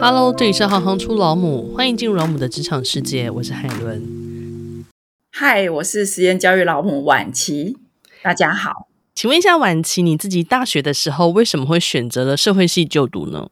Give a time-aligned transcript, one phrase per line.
[0.00, 4.84] Hello，这里是行行出老母，欢迎进入老母的职场世界，我是海伦。
[5.30, 7.76] 嗨，我是实验教育老母婉琪，
[8.22, 8.88] 大家好。
[9.14, 13.48] 请问一下婉琪，你自己大学的时候为什么会选择了社会系就读呢？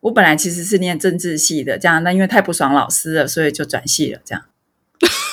[0.00, 4.44] 我本来其实是念政治系的，这样，但因为太不爽老师了，所以就转系了，这样。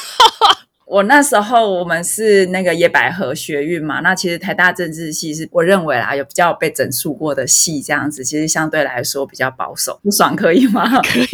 [0.88, 10.00] 我那时候我们是那个野百合学运嘛，那其实台大政治系是我认为啦，有比较被整肃过的系，这样子其实相对来说比较保守。
[10.02, 10.90] 不爽可以吗？
[11.04, 11.28] 可以，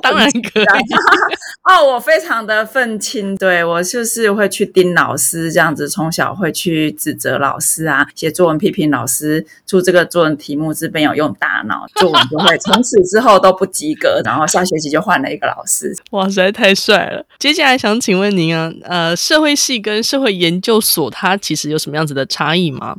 [0.00, 0.64] 当然可以。
[1.68, 15.92] 哦，我非常的愤青，对，我就是会去盯老师这样子，从小会去指责老师啊，写作文批评老师，出这个作文题目是没有用大脑，作文就会从此之后都不及格，然后下学期就换了一个老师。
[16.12, 17.26] 哇，实在太帅了！
[17.40, 18.99] 接下来想请问您啊，呃。
[19.00, 22.98] 呃，社会系跟社会研究所，它其实有什么样子的差异吗？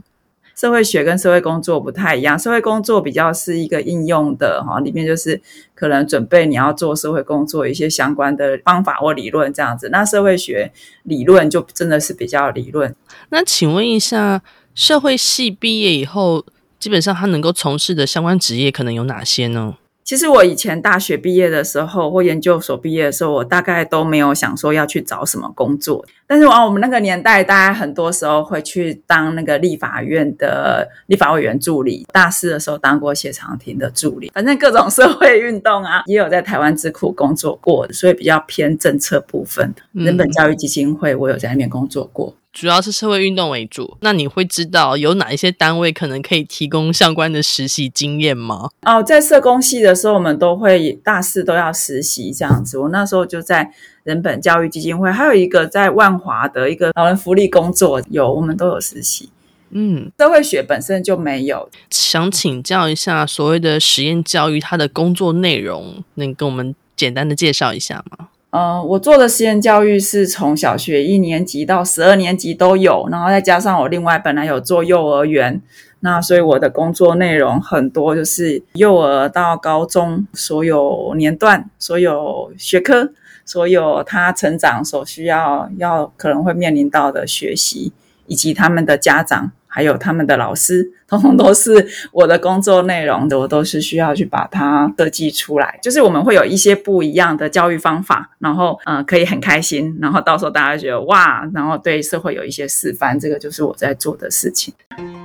[0.55, 5.40] 社会学跟社会工作不太一样，社会工作比较是一个应用的哈，里面就是
[5.76, 9.90] 可能准备你要做社会工作一些相关的方法或理论这样子。
[9.90, 10.72] 那社会学
[11.04, 12.96] 理论就真的是比较理论。
[13.29, 14.41] 那请问一下，
[14.74, 16.44] 社会系毕业以后，
[16.79, 19.76] 基本上他能够从事的相关职业可能有哪些呢？
[20.04, 26.05] 其实我以前大学毕业的时候或研究所毕业的时候，我大概都没有想说要去找什么工作。
[26.27, 32.05] 但是往我们那个年代，大家很多时候会去当那个立法院的立法委员助理。
[32.12, 39.74] 大四的时候当过谢长廷的助理，反正各种社会运动啊，也有在台湾智库工作过，所以比较偏政策部分。
[39.91, 42.34] 人本教育基金会，我有在那边工作过。
[42.54, 48.70] 主要是社会运动为主，那你会知道有哪一些单位可能可以提供相关的实习经验吗？
[48.82, 52.77] 哦，在社工系的时候，我们都会大四都要实习这样子。
[52.77, 53.72] 我那时候就在
[54.04, 59.29] 人本教育基金会，还有一个在万华的一个老人福利工作，有我们都有实习。
[59.70, 61.70] 嗯，社会学本身就没有。
[61.90, 68.28] 想请教一下，所谓的实验教育，它的工作内容，能跟我们简单的介绍一下吗？
[68.52, 75.62] 呃，我做的实验教育是从小学一年级到十二年级都有，然后再加上我另外本来有做幼儿园，
[76.01, 83.13] 那所以我的工作内容很多，就是幼儿到高中所有年段、所有学科、
[83.45, 87.94] 所有他成长所需要要可能会面临到的学习，
[88.28, 89.53] 以及他们的家长。
[89.73, 95.79] 还有他们的老师，通通都是我的工作内容的，我都是需要去把它设计出来。
[95.81, 104.73] 就是我们会有一些不一样的教育方法，然后嗯、可以很开心，然后到时候大家觉得哇，然后对社会有一些示范，这个就是我在做的事情。